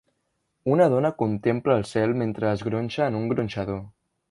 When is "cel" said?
1.91-2.17